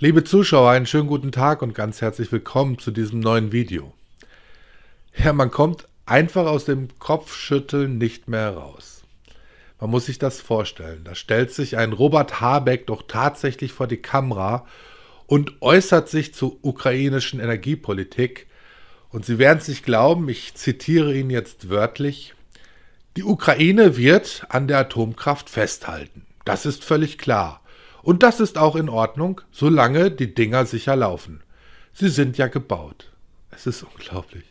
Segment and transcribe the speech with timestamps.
[0.00, 3.94] Liebe Zuschauer, einen schönen guten Tag und ganz herzlich willkommen zu diesem neuen Video.
[5.16, 9.04] Ja, man kommt einfach aus dem Kopfschütteln nicht mehr raus.
[9.78, 11.04] Man muss sich das vorstellen.
[11.04, 14.66] Da stellt sich ein Robert Habeck doch tatsächlich vor die Kamera
[15.26, 18.48] und äußert sich zur ukrainischen Energiepolitik.
[19.10, 22.34] Und Sie werden es nicht glauben, ich zitiere ihn jetzt wörtlich.
[23.16, 26.26] Die Ukraine wird an der Atomkraft festhalten.
[26.44, 27.60] Das ist völlig klar.
[28.04, 31.40] Und das ist auch in Ordnung, solange die Dinger sicher laufen.
[31.94, 33.10] Sie sind ja gebaut.
[33.50, 34.44] Es ist unglaublich.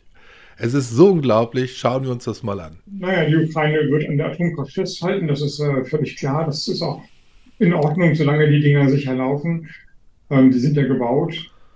[0.58, 1.78] Es ist so unglaublich.
[1.78, 2.80] Schauen wir uns das mal an.
[2.88, 5.28] Naja, die Ukraine wird an der Atomkraft festhalten.
[5.28, 6.48] Das ist äh, völlig klar.
[6.48, 7.04] Das ist auch
[7.60, 9.70] in Ordnung, solange die Dinger sicher laufen.
[10.32, 11.36] Ähm, die sind ja gebaut.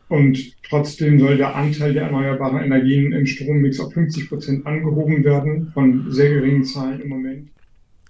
[0.10, 5.70] Und trotzdem soll der Anteil der erneuerbaren Energien im Strommix auf 50 Prozent angehoben werden,
[5.76, 7.50] von sehr geringen Zahlen im Moment.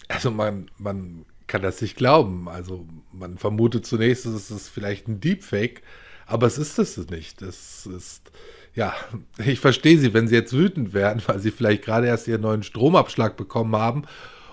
[0.08, 2.48] Also man, man kann das nicht glauben.
[2.50, 5.82] Also man vermutet zunächst, es ist vielleicht ein Deepfake,
[6.26, 7.42] aber es ist es nicht.
[7.42, 8.32] Es ist,
[8.76, 8.94] ja,
[9.46, 12.64] ich verstehe Sie, wenn Sie jetzt wütend werden, weil Sie vielleicht gerade erst Ihren neuen
[12.64, 14.04] Stromabschlag bekommen haben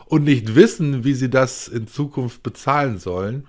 [0.07, 3.47] und nicht wissen, wie Sie das in Zukunft bezahlen sollen.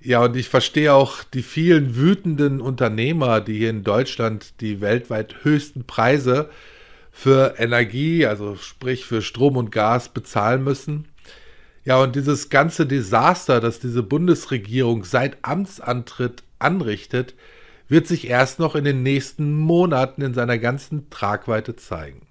[0.00, 5.42] Ja, und ich verstehe auch die vielen wütenden Unternehmer, die hier in Deutschland die weltweit
[5.42, 6.50] höchsten Preise
[7.10, 11.06] für Energie, also sprich für Strom und Gas bezahlen müssen.
[11.88, 17.34] Ja, und dieses ganze Desaster, das diese Bundesregierung seit Amtsantritt anrichtet,
[17.88, 22.26] wird sich erst noch in den nächsten Monaten in seiner ganzen Tragweite zeigen.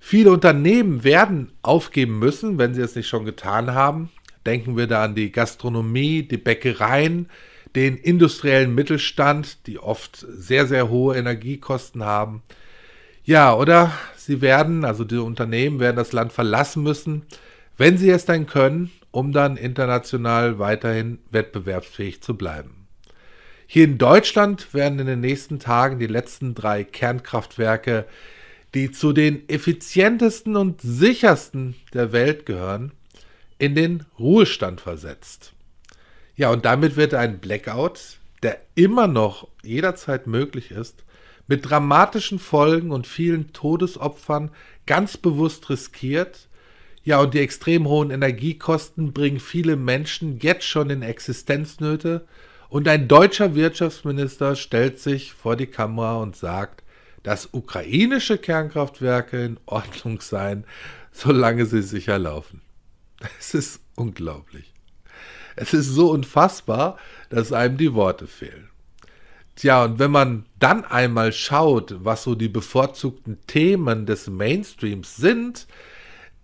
[0.00, 4.08] Viele Unternehmen werden aufgeben müssen, wenn sie es nicht schon getan haben.
[4.46, 7.28] Denken wir da an die Gastronomie, die Bäckereien,
[7.74, 12.42] den industriellen Mittelstand, die oft sehr, sehr hohe Energiekosten haben.
[13.22, 17.26] Ja, oder sie werden, also die Unternehmen werden das Land verlassen müssen,
[17.76, 22.86] wenn sie es dann können, um dann international weiterhin wettbewerbsfähig zu bleiben.
[23.66, 28.06] Hier in Deutschland werden in den nächsten Tagen die letzten drei Kernkraftwerke,
[28.74, 32.92] die zu den effizientesten und sichersten der Welt gehören,
[33.58, 35.52] in den Ruhestand versetzt.
[36.36, 41.04] Ja, und damit wird ein Blackout, der immer noch jederzeit möglich ist,
[41.48, 44.50] mit dramatischen Folgen und vielen Todesopfern
[44.84, 46.48] ganz bewusst riskiert
[47.06, 52.26] ja, und die extrem hohen Energiekosten bringen viele Menschen jetzt schon in Existenznöte.
[52.68, 56.82] Und ein deutscher Wirtschaftsminister stellt sich vor die Kamera und sagt,
[57.22, 60.64] dass ukrainische Kernkraftwerke in Ordnung seien,
[61.12, 62.60] solange sie sicher laufen.
[63.38, 64.74] Es ist unglaublich.
[65.54, 66.98] Es ist so unfassbar,
[67.30, 68.68] dass einem die Worte fehlen.
[69.54, 75.68] Tja, und wenn man dann einmal schaut, was so die bevorzugten Themen des Mainstreams sind,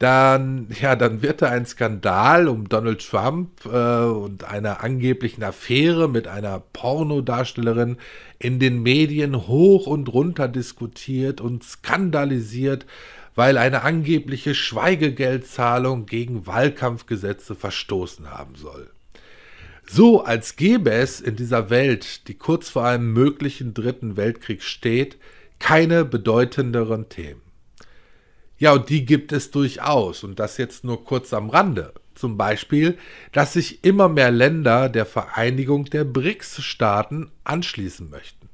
[0.03, 6.09] dann, ja, dann wird da ein Skandal um Donald Trump äh, und einer angeblichen Affäre
[6.09, 7.99] mit einer Pornodarstellerin
[8.41, 12.85] in den Medien hoch und runter diskutiert und skandalisiert,
[13.37, 18.91] weil eine angebliche Schweigegeldzahlung gegen Wahlkampfgesetze verstoßen haben soll.
[19.87, 25.17] So als gäbe es in dieser Welt, die kurz vor einem möglichen dritten Weltkrieg steht,
[25.61, 27.52] keine bedeutenderen Themen.
[28.63, 30.23] Ja, und die gibt es durchaus.
[30.23, 31.95] Und das jetzt nur kurz am Rande.
[32.15, 32.97] Zum Beispiel,
[33.33, 38.49] dass sich immer mehr Länder der Vereinigung der BRICS-Staaten anschließen möchten.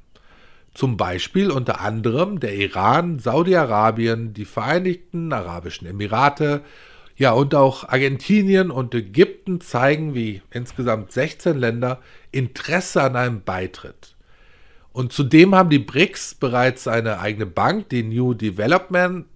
[0.73, 6.63] Zum Beispiel unter anderem der Iran, Saudi-Arabien, die Vereinigten Arabischen Emirate,
[7.19, 12.01] ja und auch Argentinien und Ägypten zeigen wie insgesamt 16 Länder
[12.33, 14.17] Interesse an einem Beitritt.
[14.91, 19.27] Und zudem haben die BRICS bereits eine eigene Bank, die New Development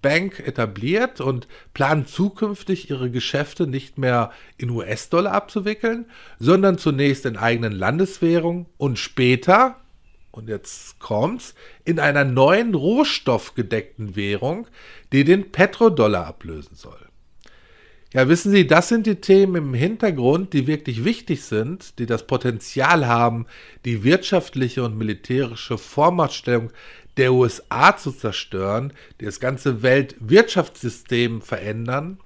[0.00, 6.06] Bank etabliert und planen zukünftig ihre Geschäfte nicht mehr in US-Dollar abzuwickeln,
[6.38, 9.76] sondern zunächst in eigenen Landeswährung und später,
[10.30, 14.66] und jetzt kommt's, in einer neuen rohstoffgedeckten Währung,
[15.12, 16.98] die den Petrodollar ablösen soll.
[18.14, 22.28] Ja, wissen Sie, das sind die Themen im Hintergrund, die wirklich wichtig sind, die das
[22.28, 23.46] Potenzial haben,
[23.84, 26.70] die wirtschaftliche und militärische Vormachtstellung
[27.16, 32.18] der USA zu zerstören, die das ganze Weltwirtschaftssystem verändern.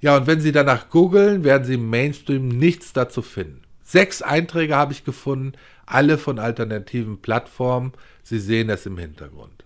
[0.00, 3.62] Ja, und wenn Sie danach googeln, werden Sie im Mainstream nichts dazu finden.
[3.82, 5.52] Sechs Einträge habe ich gefunden,
[5.84, 7.92] alle von alternativen Plattformen.
[8.22, 9.64] Sie sehen es im Hintergrund.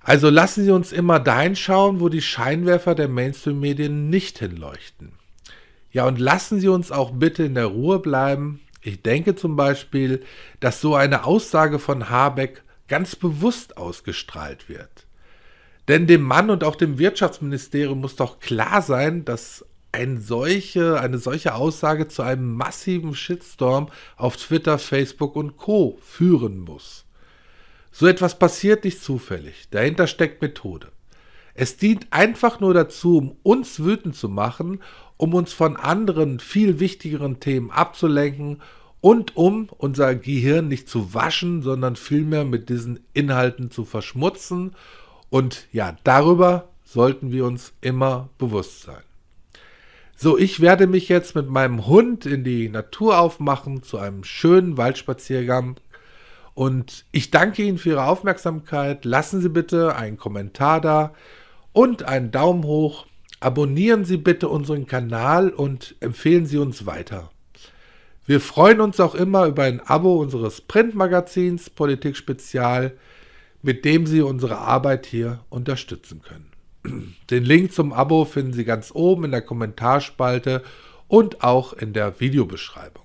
[0.00, 5.12] Also lassen Sie uns immer dahin schauen, wo die Scheinwerfer der Mainstream-Medien nicht hinleuchten.
[5.92, 8.60] Ja, und lassen Sie uns auch bitte in der Ruhe bleiben.
[8.82, 10.22] Ich denke zum Beispiel,
[10.60, 15.06] dass so eine Aussage von Habeck ganz bewusst ausgestrahlt wird.
[15.88, 21.18] Denn dem Mann und auch dem Wirtschaftsministerium muss doch klar sein, dass ein solche, eine
[21.18, 25.98] solche Aussage zu einem massiven Shitstorm auf Twitter, Facebook und Co.
[26.02, 27.06] führen muss.
[27.92, 29.68] So etwas passiert nicht zufällig.
[29.70, 30.88] Dahinter steckt Methode.
[31.54, 34.82] Es dient einfach nur dazu, um uns wütend zu machen,
[35.16, 38.62] um uns von anderen, viel wichtigeren Themen abzulenken
[39.00, 44.72] und um unser Gehirn nicht zu waschen, sondern vielmehr mit diesen Inhalten zu verschmutzen.
[45.30, 49.02] Und ja, darüber sollten wir uns immer bewusst sein.
[50.16, 54.76] So, ich werde mich jetzt mit meinem Hund in die Natur aufmachen zu einem schönen
[54.76, 55.80] Waldspaziergang.
[56.52, 59.06] Und ich danke Ihnen für Ihre Aufmerksamkeit.
[59.06, 61.14] Lassen Sie bitte einen Kommentar da
[61.72, 63.06] und einen Daumen hoch.
[63.38, 67.30] Abonnieren Sie bitte unseren Kanal und empfehlen Sie uns weiter.
[68.30, 72.92] Wir freuen uns auch immer über ein Abo unseres Printmagazins Politik Spezial,
[73.60, 77.12] mit dem Sie unsere Arbeit hier unterstützen können.
[77.28, 80.62] Den Link zum Abo finden Sie ganz oben in der Kommentarspalte
[81.08, 83.04] und auch in der Videobeschreibung.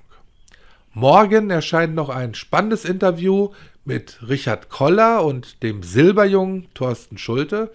[0.93, 3.49] Morgen erscheint noch ein spannendes Interview
[3.83, 7.71] mit Richard Koller und dem Silberjungen Thorsten Schulte.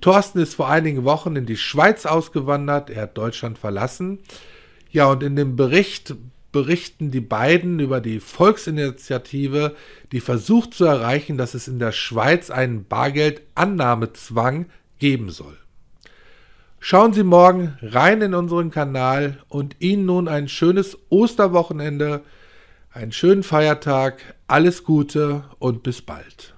[0.00, 4.20] Thorsten ist vor einigen Wochen in die Schweiz ausgewandert, er hat Deutschland verlassen.
[4.92, 6.14] Ja, und in dem Bericht
[6.54, 9.74] berichten die beiden über die Volksinitiative,
[10.12, 14.66] die versucht zu erreichen, dass es in der Schweiz einen Bargeldannahmezwang
[15.00, 15.56] geben soll.
[16.78, 22.22] Schauen Sie morgen rein in unseren Kanal und Ihnen nun ein schönes Osterwochenende,
[22.92, 26.53] einen schönen Feiertag, alles Gute und bis bald.